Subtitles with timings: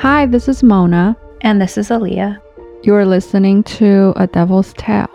[0.00, 1.16] Hi, this is Mona.
[1.40, 2.38] And this is Aaliyah.
[2.84, 5.08] You're listening to A Devil's Tale.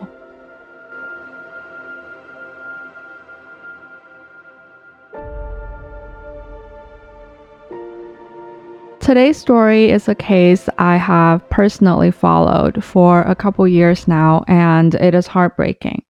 [8.99, 14.95] Today's story is a case I have personally followed for a couple years now, and
[14.95, 16.03] it is heartbreaking.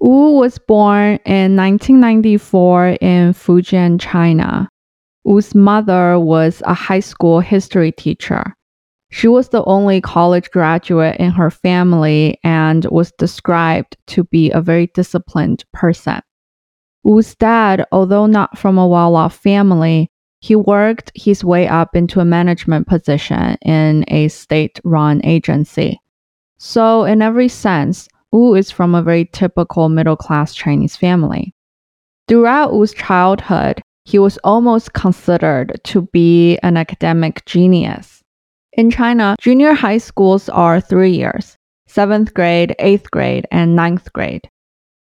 [0.00, 4.70] Wu was born in 1994 in Fujian, China.
[5.24, 8.54] Wu's mother was a high school history teacher.
[9.10, 14.62] She was the only college graduate in her family and was described to be a
[14.62, 16.20] very disciplined person.
[17.02, 22.20] Wu's dad, although not from a well off family, he worked his way up into
[22.20, 26.00] a management position in a state run agency.
[26.58, 31.54] So, in every sense, Wu is from a very typical middle class Chinese family.
[32.28, 38.24] Throughout Wu's childhood, he was almost considered to be an academic genius.
[38.72, 44.48] In China, junior high schools are three years seventh grade, eighth grade, and ninth grade.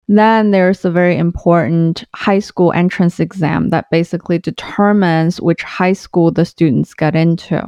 [0.09, 6.31] Then there's a very important high school entrance exam that basically determines which high school
[6.31, 7.62] the students get into.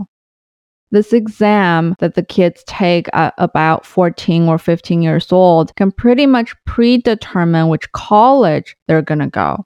[0.91, 6.27] This exam that the kids take at about 14 or 15 years old can pretty
[6.27, 9.65] much predetermine which college they're going to go.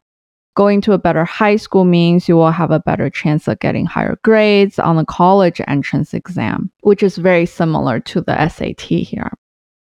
[0.56, 3.86] Going to a better high school means you will have a better chance of getting
[3.86, 9.32] higher grades on the college entrance exam, which is very similar to the SAT here.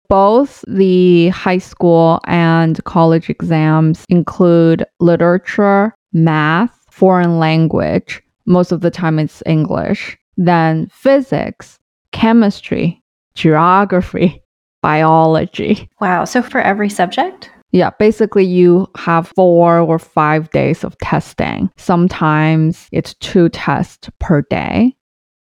[0.08, 8.22] Both the high school and college exams include literature, math, foreign language.
[8.46, 10.16] Most of the time it's English.
[10.38, 11.78] Then physics,
[12.12, 13.02] chemistry,
[13.34, 14.42] geography,
[14.80, 15.90] biology.
[16.00, 16.24] Wow.
[16.24, 17.50] So for every subject?
[17.76, 21.70] Yeah, basically, you have four or five days of testing.
[21.76, 24.96] Sometimes it's two tests per day.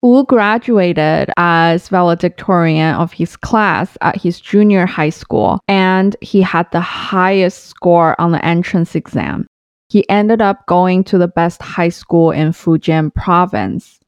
[0.03, 6.67] Wu graduated as valedictorian of his class at his junior high school, and he had
[6.73, 9.47] the highest score on the entrance exam.
[9.89, 14.01] He ended up going to the best high school in Fujian province.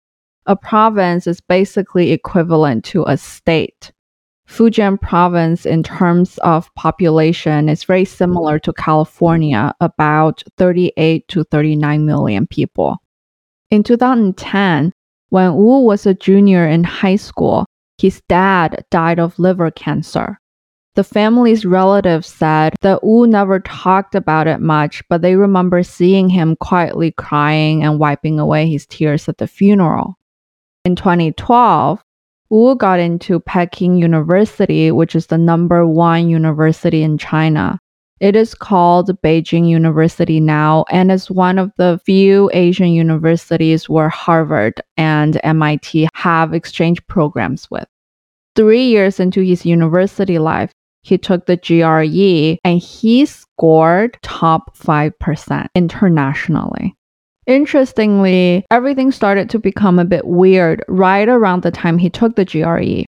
[0.47, 3.93] A province is basically equivalent to a state.
[4.51, 12.05] Fujian province, in terms of population, is very similar to California, about 38 to 39
[12.05, 12.99] million people.
[13.71, 14.93] In 2010,
[15.29, 17.65] when Wu was a junior in high school,
[17.99, 20.41] his dad died of liver cancer.
[20.97, 26.29] The family's relatives said that Wu never talked about it much, but they remember seeing
[26.29, 30.19] him quietly crying and wiping away his tears at the funeral.
[30.85, 32.03] In 2012,
[32.51, 37.79] Wu got into Peking University, which is the number one university in China.
[38.19, 44.11] It is called Beijing University now and is one of the few Asian universities where
[44.11, 47.87] Harvard and MIT have exchange programs with.
[48.57, 50.73] Three years into his university life,
[51.03, 56.95] he took the GRE and he scored top 5% internationally.
[57.47, 62.45] Interestingly, everything started to become a bit weird right around the time he took the
[62.45, 63.05] GRE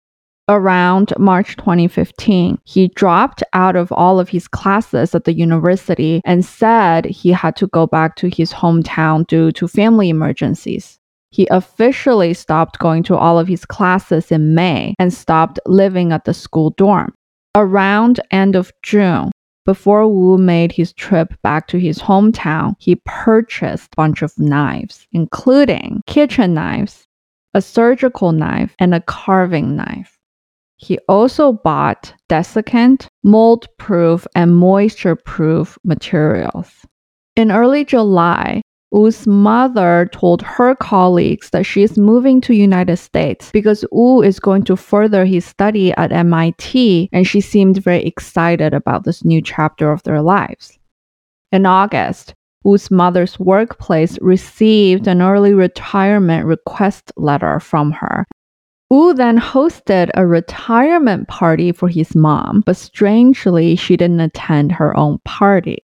[0.49, 6.45] around March 2015, he dropped out of all of his classes at the university and
[6.45, 10.99] said he had to go back to his hometown due to family emergencies.
[11.31, 16.25] He officially stopped going to all of his classes in May and stopped living at
[16.25, 17.13] the school dorm.
[17.55, 19.31] Around end of June,
[19.67, 25.07] before Wu made his trip back to his hometown, he purchased a bunch of knives,
[25.13, 27.07] including kitchen knives,
[27.53, 30.19] a surgical knife, and a carving knife.
[30.77, 36.87] He also bought desiccant, mold proof, and moisture proof materials.
[37.35, 38.63] In early July,
[38.93, 44.39] Wu's mother told her colleagues that she is moving to United States because Wu is
[44.41, 49.43] going to further his study at MIT and she seemed very excited about this new
[49.43, 50.79] chapter of their lives.
[51.53, 52.35] In August,
[52.65, 58.27] Wu's mother's workplace received an early retirement request letter from her
[58.89, 64.97] Wu then hosted a retirement party for his mom, but strangely, she didn't attend her
[64.97, 65.83] own party.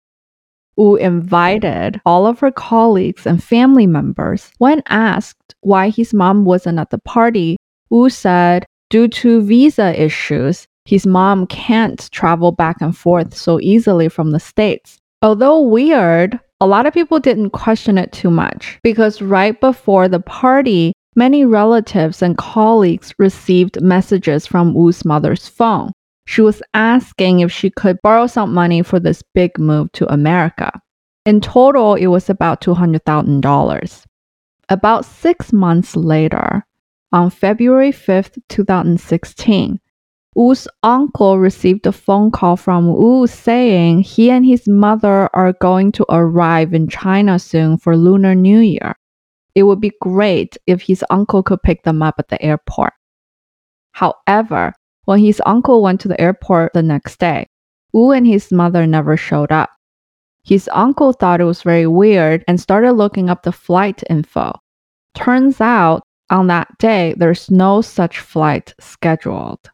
[0.76, 4.50] Wu invited all of her colleagues and family members.
[4.58, 7.56] When asked why his mom wasn't at the party,
[7.90, 14.08] Wu said, due to visa issues, his mom can't travel back and forth so easily
[14.08, 14.98] from the States.
[15.22, 20.20] Although weird, a lot of people didn't question it too much because right before the
[20.20, 25.92] party, Many relatives and colleagues received messages from Wu's mother's phone.
[26.26, 30.70] She was asking if she could borrow some money for this big move to America.
[31.26, 34.04] In total, it was about $200,000.
[34.68, 36.64] About six months later,
[37.12, 39.78] On February 5th, 2016,
[40.34, 45.92] Wu's uncle received a phone call from Wu saying he and his mother are going
[45.92, 48.96] to arrive in China soon for Lunar New Year.
[49.54, 52.94] It would be great if his uncle could pick them up at the airport.
[53.92, 54.72] However,
[55.04, 57.46] when his uncle went to the airport the next day,
[57.92, 59.70] Wu and his mother never showed up.
[60.44, 64.52] His uncle thought it was very weird and started looking up the flight info.
[65.14, 69.70] Turns out, on that day, there's no such flight scheduled.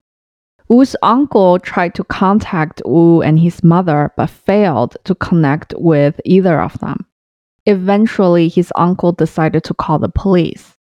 [0.68, 6.60] Wu's uncle tried to contact Wu and his mother but failed to connect with either
[6.60, 7.06] of them.
[7.66, 10.76] Eventually, his uncle decided to call the police.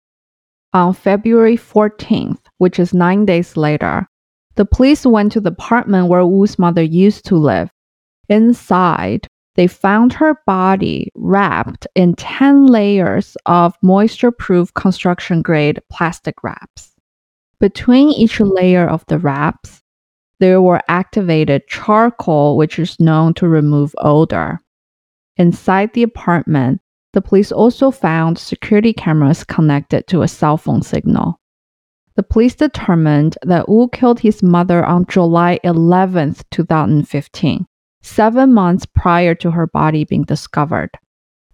[0.73, 4.07] On February 14th, which is nine days later,
[4.55, 7.69] the police went to the apartment where Wu's mother used to live.
[8.29, 16.43] Inside, they found her body wrapped in 10 layers of moisture proof construction grade plastic
[16.43, 16.91] wraps.
[17.59, 19.81] Between each layer of the wraps,
[20.39, 24.59] there were activated charcoal, which is known to remove odor.
[25.37, 26.81] Inside the apartment,
[27.13, 31.39] the police also found security cameras connected to a cell phone signal.
[32.15, 37.65] The police determined that Wu killed his mother on July 11, 2015
[38.05, 40.91] seven months prior to her body being discovered.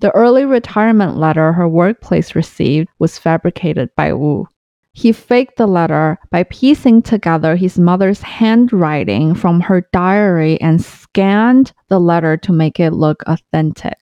[0.01, 4.47] The early retirement letter her workplace received was fabricated by Wu.
[4.93, 11.71] He faked the letter by piecing together his mother's handwriting from her diary and scanned
[11.87, 13.97] the letter to make it look authentic.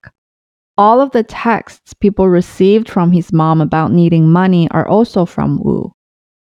[0.78, 5.62] All of the texts people received from his mom about needing money are also from
[5.62, 5.92] Wu.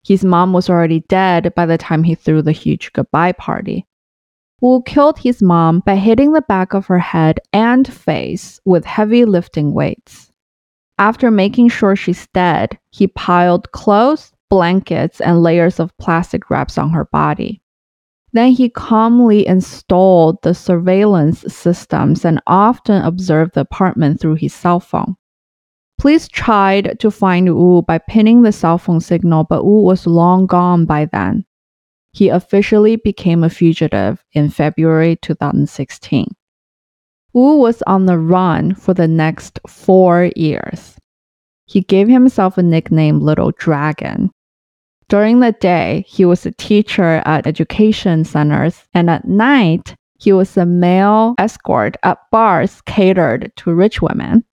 [0.06, 3.86] His mom was already dead by the time he threw the huge goodbye party.
[4.60, 9.24] Wu killed his mom by hitting the back of her head and face with heavy
[9.24, 10.30] lifting weights.
[10.98, 16.90] After making sure she's dead, he piled clothes, blankets, and layers of plastic wraps on
[16.90, 17.62] her body.
[18.32, 24.78] Then he calmly installed the surveillance systems and often observed the apartment through his cell
[24.78, 25.16] phone.
[26.00, 30.46] Police tried to find Wu by pinning the cell phone signal, but Wu was long
[30.46, 31.44] gone by then.
[32.12, 36.26] He officially became a fugitive in February 2016.
[37.34, 40.96] Wu was on the run for the next four years.
[41.66, 44.30] He gave himself a nickname Little Dragon.
[45.10, 50.56] During the day, he was a teacher at education centers, and at night, he was
[50.56, 54.46] a male escort at bars catered to rich women.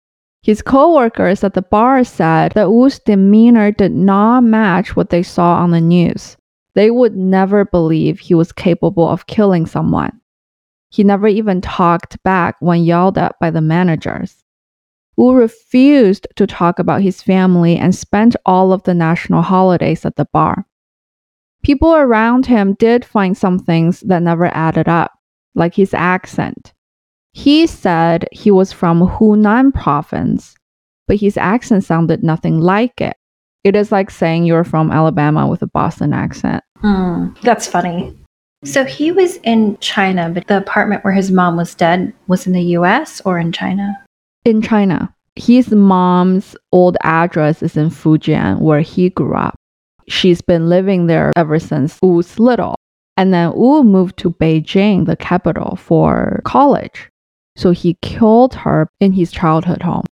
[0.48, 5.56] His co-workers at the bar said that Wu's demeanor did not match what they saw
[5.56, 6.38] on the news.
[6.74, 10.22] They would never believe he was capable of killing someone.
[10.90, 14.46] He never even talked back when yelled at by the managers.
[15.18, 20.16] Wu refused to talk about his family and spent all of the national holidays at
[20.16, 20.66] the bar.
[21.62, 25.12] People around him did find some things that never added up,
[25.56, 26.72] like his accent.
[27.38, 30.56] He said he was from Hunan province,
[31.07, 33.16] but his accent sounded nothing like it.
[33.63, 36.63] It is like saying you're from Alabama with a Boston accent.
[36.84, 38.18] Mm, that's funny.
[38.63, 42.53] So he was in China, but the apartment where his mom was dead was in
[42.53, 44.03] the US or in China?
[44.44, 45.13] In China.
[45.36, 49.53] His mom's old address is in Fujian, where he grew up.
[50.08, 52.74] She's been living there ever since Wu's little.
[53.15, 57.12] And then Wu moved to Beijing, the capital, for college.
[57.58, 60.06] So he killed her in his childhood home.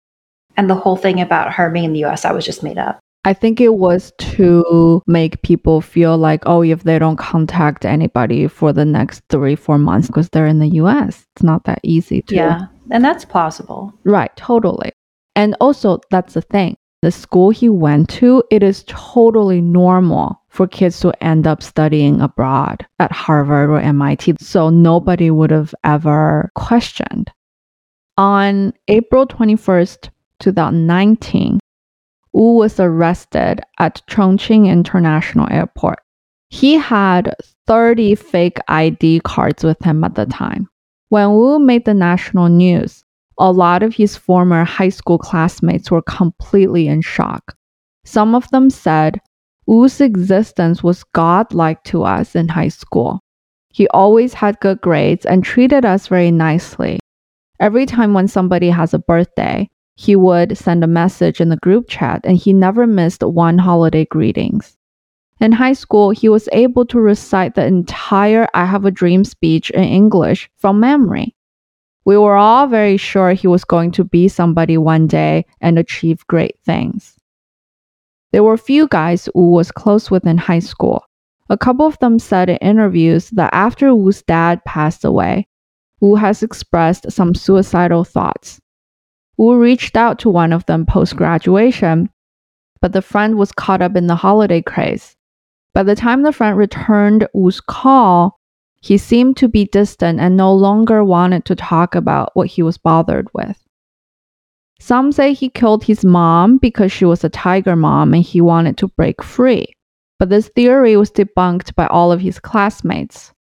[0.57, 2.99] And the whole thing about her being in the US, I was just made up.
[3.27, 8.49] I think it was to make people feel like, oh, if they don't contact anybody
[8.49, 12.23] for the next three, four months because they're in the US, it's not that easy
[12.23, 12.35] to.
[12.35, 12.61] Yeah.
[12.91, 13.93] And that's plausible.
[14.05, 14.93] Right, totally.
[15.37, 16.77] And also, that's the thing.
[17.03, 22.21] The school he went to, it is totally normal for kids to end up studying
[22.21, 24.37] abroad at Harvard or MIT.
[24.39, 27.33] So nobody would have ever questioned.
[28.17, 31.59] On April 21st, 2019,
[32.33, 35.99] Wu was arrested at Chongqing International Airport.
[36.51, 37.35] He had
[37.67, 40.69] 30 fake ID cards with him at the time.
[41.09, 43.05] When Wu made the national news,
[43.39, 47.57] a lot of his former high school classmates were completely in shock.
[48.05, 49.21] Some of them said,
[49.67, 53.21] Wu's existence was godlike to us in high school.
[53.71, 57.01] He always had good grades and treated us very nicely.
[57.61, 61.89] Every time when somebody has a birthday, he would send a message in the group
[61.89, 64.77] chat and he never missed one holiday greetings.
[65.41, 69.71] In high school, he was able to recite the entire I Have a Dream speech
[69.71, 71.35] in English from memory.
[72.05, 76.27] We were all very sure he was going to be somebody one day and achieve
[76.27, 77.17] great things.
[78.35, 81.05] There were a few guys Wu was close with in high school.
[81.51, 85.47] A couple of them said in interviews that after Wu's dad passed away,
[86.01, 88.61] Wu has expressed some suicidal thoughts.
[89.37, 92.11] Wu reached out to one of them post graduation,
[92.81, 95.15] but the friend was caught up in the holiday craze.
[95.73, 98.41] By the time the friend returned Wu's call,
[98.81, 102.79] he seemed to be distant and no longer wanted to talk about what he was
[102.79, 103.64] bothered with.
[104.81, 108.77] Some say he killed his mom because she was a tiger mom and he wanted
[108.79, 109.67] to break free.
[110.19, 113.33] But this theory was debunked by all of his classmates.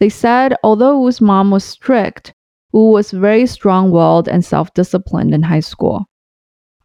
[0.00, 2.34] They said although Wu's mom was strict,
[2.72, 6.06] Wu was very strong willed and self disciplined in high school.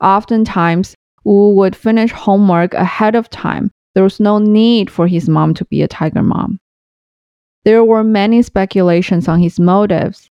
[0.01, 3.71] Oftentimes, Wu would finish homework ahead of time.
[3.95, 6.59] There was no need for his mom to be a tiger mom.
[7.65, 10.29] There were many speculations on his motives.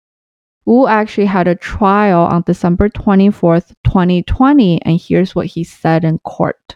[0.66, 6.20] Wu actually had a trial on December 24th, 2020, and here's what he said in
[6.20, 6.76] court.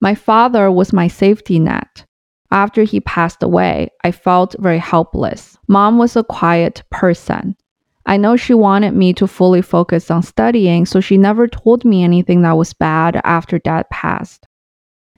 [0.00, 2.04] My father was my safety net.
[2.52, 5.58] After he passed away, I felt very helpless.
[5.68, 7.56] Mom was a quiet person.
[8.06, 12.02] I know she wanted me to fully focus on studying, so she never told me
[12.02, 14.46] anything that was bad after dad passed.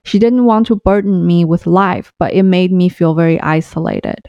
[0.05, 4.29] She didn't want to burden me with life, but it made me feel very isolated.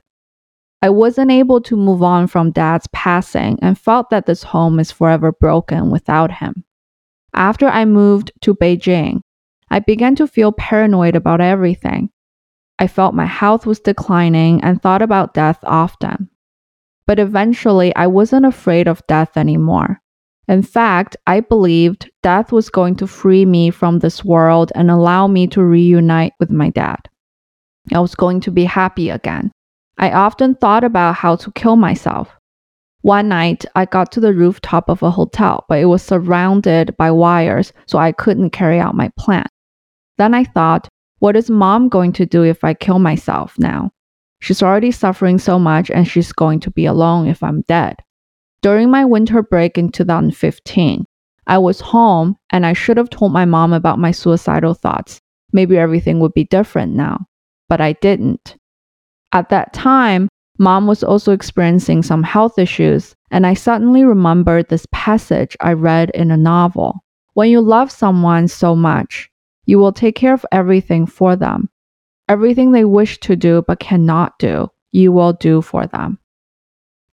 [0.84, 4.92] I wasn't able to move on from dad's passing and felt that this home is
[4.92, 6.66] forever broken without him.
[7.34, 9.22] After I moved to Beijing,
[9.70, 12.10] I began to feel paranoid about everything.
[12.80, 16.30] I felt my health was declining and thought about death often.
[17.08, 20.02] But eventually, I wasn't afraid of death anymore.
[20.50, 25.28] In fact, I believed death was going to free me from this world and allow
[25.28, 27.08] me to reunite with my dad.
[27.94, 29.54] I was going to be happy again.
[29.98, 32.30] I often thought about how to kill myself.
[33.02, 37.12] One night, I got to the rooftop of a hotel, but it was surrounded by
[37.12, 39.46] wires, so I couldn't carry out my plan.
[40.18, 40.88] Then I thought,
[41.20, 43.92] what is mom going to do if I kill myself now?
[44.40, 47.98] She's already suffering so much and she's going to be alone if I'm dead.
[48.62, 51.06] During my winter break in 2015,
[51.48, 55.20] I was home and I should have told my mom about my suicidal thoughts.
[55.52, 57.26] Maybe everything would be different now,
[57.70, 58.56] but I didn't.
[59.34, 64.86] At that time, mom was also experiencing some health issues, and I suddenly remembered this
[64.92, 67.04] passage I read in a novel.
[67.34, 69.32] When you love someone so much,
[69.66, 71.70] you will take care of everything for them.
[72.30, 76.20] Everything they wish to do but cannot do, you will do for them.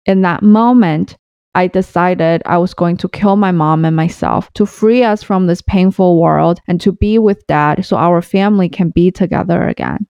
[0.04, 1.16] In that moment,
[1.54, 5.46] I decided I was going to kill my mom and myself to free us from
[5.46, 10.06] this painful world and to be with dad so our family can be together again.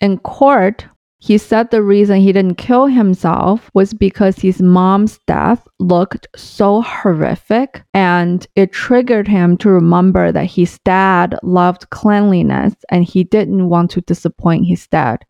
[0.00, 0.86] In court,
[1.24, 6.82] he said the reason he didn't kill himself was because his mom's death looked so
[6.82, 13.70] horrific and it triggered him to remember that his dad loved cleanliness and he didn't
[13.70, 15.24] want to disappoint his dad.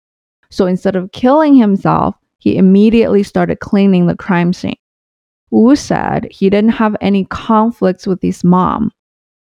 [0.51, 4.75] So instead of killing himself, he immediately started cleaning the crime scene.
[5.53, 8.91] Wu said he didn't have any conflicts with his mom.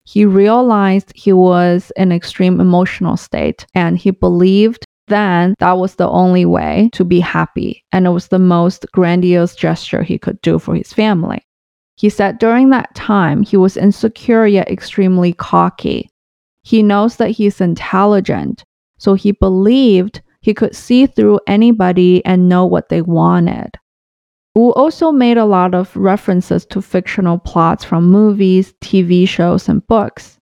[0.04, 6.08] He realized he was in extreme emotional state and he believed then that was the
[6.08, 10.58] only way to be happy, and it was the most grandiose gesture he could do
[10.58, 11.46] for his family.
[11.96, 16.10] He said during that time, he was insecure yet extremely cocky.
[16.62, 18.64] He knows that he's intelligent,
[18.98, 23.70] so he believed he could see through anybody and know what they wanted.
[24.54, 29.86] Wu also made a lot of references to fictional plots from movies, TV shows, and
[29.86, 30.38] books.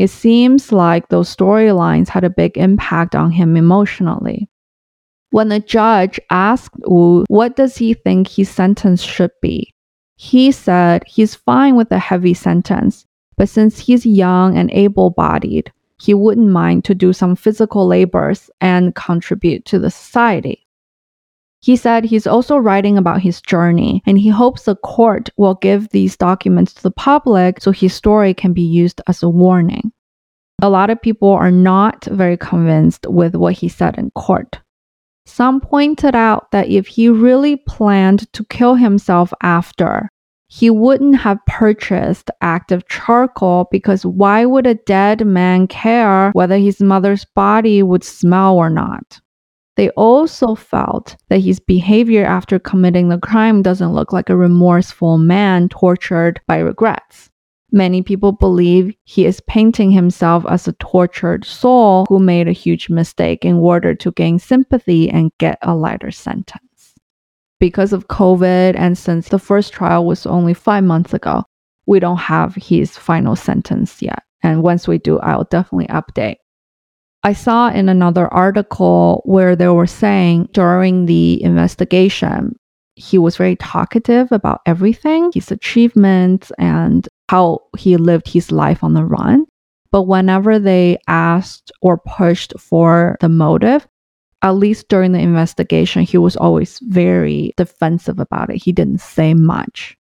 [0.00, 4.48] It seems like those storylines had a big impact on him emotionally.
[5.28, 9.74] When the judge asked Wu what does he think his sentence should be,
[10.16, 13.04] he said he's fine with a heavy sentence,
[13.36, 18.94] but since he's young and able-bodied, he wouldn't mind to do some physical labors and
[18.94, 20.66] contribute to the society.
[21.62, 25.90] He said he's also writing about his journey and he hopes the court will give
[25.90, 29.92] these documents to the public so his story can be used as a warning.
[30.62, 34.60] A lot of people are not very convinced with what he said in court.
[35.26, 40.08] Some pointed out that if he really planned to kill himself after,
[40.48, 46.80] he wouldn't have purchased active charcoal because why would a dead man care whether his
[46.80, 49.20] mother's body would smell or not?
[49.80, 55.16] They also felt that his behavior after committing the crime doesn't look like a remorseful
[55.16, 57.30] man tortured by regrets.
[57.72, 62.90] Many people believe he is painting himself as a tortured soul who made a huge
[62.90, 66.94] mistake in order to gain sympathy and get a lighter sentence.
[67.58, 71.44] Because of COVID, and since the first trial was only five months ago,
[71.86, 74.24] we don't have his final sentence yet.
[74.42, 76.36] And once we do, I'll definitely update.
[77.22, 82.58] I saw in another article where they were saying during the investigation,
[82.94, 88.94] he was very talkative about everything, his achievements, and how he lived his life on
[88.94, 89.46] the run.
[89.90, 93.86] But whenever they asked or pushed for the motive,
[94.42, 98.62] at least during the investigation, he was always very defensive about it.
[98.62, 99.96] He didn't say much.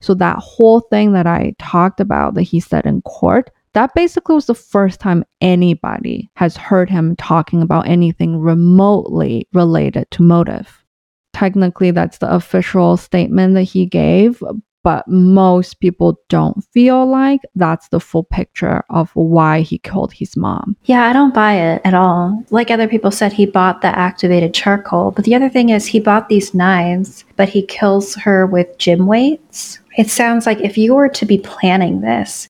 [0.00, 4.34] So that whole thing that I talked about that he said in court, that basically
[4.34, 10.84] was the first time anybody has heard him talking about anything remotely related to motive.
[11.32, 14.42] Technically, that's the official statement that he gave,
[14.82, 20.36] but most people don't feel like that's the full picture of why he killed his
[20.36, 20.76] mom.
[20.84, 22.44] Yeah, I don't buy it at all.
[22.50, 25.12] Like other people said, he bought the activated charcoal.
[25.12, 29.06] But the other thing is, he bought these knives, but he kills her with gym
[29.06, 29.78] weights.
[29.96, 32.48] It sounds like if you were to be planning this,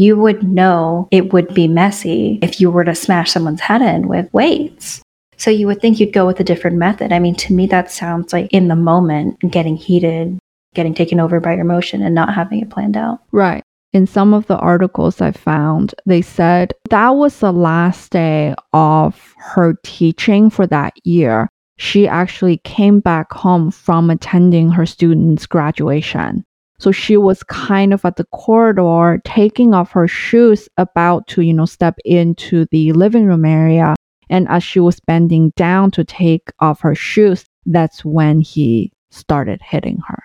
[0.00, 4.08] you would know it would be messy if you were to smash someone's head in
[4.08, 5.02] with weights.
[5.36, 7.12] So you would think you'd go with a different method.
[7.12, 10.38] I mean, to me, that sounds like in the moment, getting heated,
[10.74, 13.20] getting taken over by your emotion and not having it planned out.
[13.30, 13.62] Right.
[13.92, 19.34] In some of the articles I found, they said that was the last day of
[19.36, 21.50] her teaching for that year.
[21.76, 26.44] She actually came back home from attending her students' graduation.
[26.80, 31.54] So she was kind of at the corridor, taking off her shoes, about to, you
[31.54, 33.94] know, step into the living room area.
[34.28, 39.60] And as she was bending down to take off her shoes, that's when he started
[39.62, 40.24] hitting her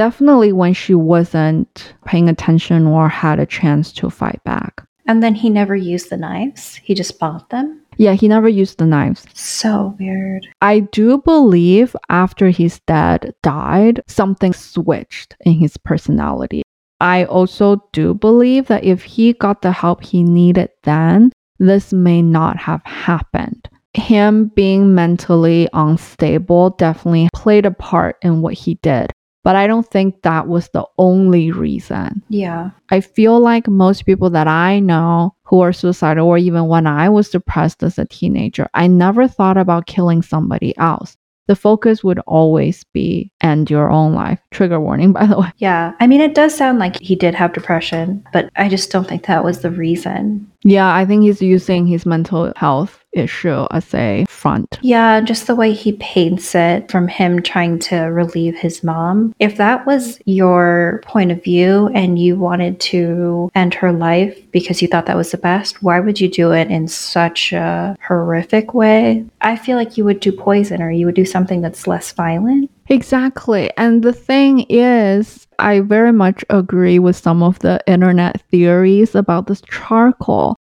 [0.00, 4.82] definitely when she wasn't paying attention or had a chance to fight back.
[5.06, 7.79] And then he never used the knives, he just bought them.
[8.00, 9.26] Yeah, he never used the knives.
[9.34, 10.48] So weird.
[10.62, 16.62] I do believe after his dad died, something switched in his personality.
[16.98, 22.22] I also do believe that if he got the help he needed then, this may
[22.22, 23.68] not have happened.
[23.92, 29.12] Him being mentally unstable definitely played a part in what he did.
[29.44, 32.22] But I don't think that was the only reason.
[32.30, 32.70] Yeah.
[32.90, 37.08] I feel like most people that I know who are suicidal, or even when I
[37.08, 41.16] was depressed as a teenager, I never thought about killing somebody else.
[41.48, 44.40] The focus would always be end your own life.
[44.50, 45.52] Trigger warning, by the way.
[45.58, 45.92] Yeah.
[46.00, 49.26] I mean, it does sound like he did have depression, but I just don't think
[49.26, 50.50] that was the reason.
[50.62, 54.78] Yeah, I think he's using his mental health issue as a front.
[54.82, 59.34] Yeah, just the way he paints it from him trying to relieve his mom.
[59.38, 64.82] If that was your point of view and you wanted to end her life because
[64.82, 68.74] you thought that was the best, why would you do it in such a horrific
[68.74, 69.24] way?
[69.40, 72.70] I feel like you would do poison or you would do something that's less violent.
[72.90, 73.70] Exactly.
[73.76, 79.46] And the thing is, I very much agree with some of the internet theories about
[79.46, 80.56] this charcoal.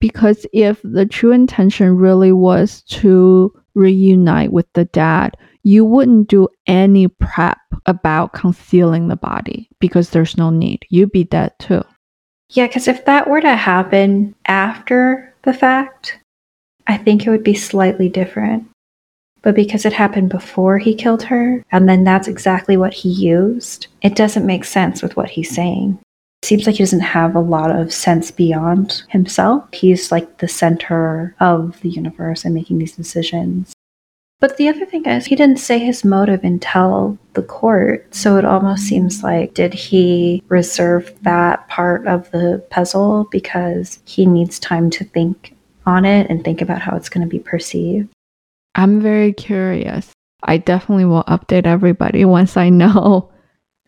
[0.00, 6.48] Because if the true intention really was to reunite with the dad, you wouldn't do
[6.66, 10.84] any prep about concealing the body because there's no need.
[10.88, 11.82] You'd be dead too.
[12.50, 16.18] Yeah, because if that were to happen after the fact,
[16.86, 18.68] I think it would be slightly different.
[19.44, 23.88] But because it happened before he killed her, and then that's exactly what he used,
[24.00, 25.98] it doesn't make sense with what he's saying.
[26.42, 29.68] It seems like he doesn't have a lot of sense beyond himself.
[29.74, 33.74] He's like the center of the universe and making these decisions.
[34.40, 38.14] But the other thing is, he didn't say his motive until the court.
[38.14, 44.24] So it almost seems like, did he reserve that part of the puzzle because he
[44.24, 45.54] needs time to think
[45.84, 48.08] on it and think about how it's going to be perceived?
[48.74, 50.12] I'm very curious.
[50.42, 53.30] I definitely will update everybody once I know.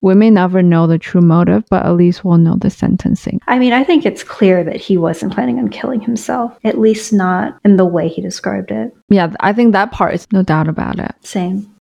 [0.02, 3.40] We may never know the true motive, but at least we'll know the sentencing.
[3.46, 7.12] I mean, I think it's clear that he wasn't planning on killing himself, at least
[7.12, 8.92] not in the way he described it.
[9.08, 11.12] Yeah, I think that part is no doubt about it.
[11.22, 11.75] Same.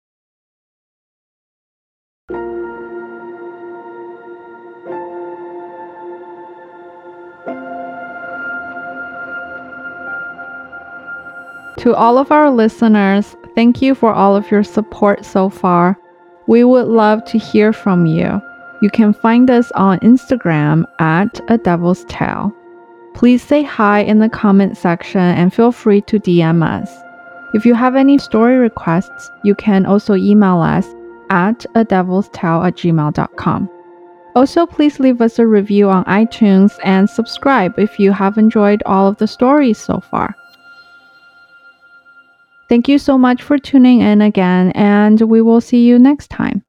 [11.77, 15.97] To all of our listeners, thank you for all of your support so far.
[16.47, 18.41] We would love to hear from you.
[18.81, 22.53] You can find us on Instagram at A Devil's Tale.
[23.13, 26.91] Please say hi in the comment section and feel free to DM us.
[27.53, 30.87] If you have any story requests, you can also email us
[31.29, 33.69] at a devil's tale at gmail.com.
[34.35, 39.07] Also, please leave us a review on iTunes and subscribe if you have enjoyed all
[39.07, 40.35] of the stories so far.
[42.73, 46.65] Thank you so much for tuning in again, and we will see you next time.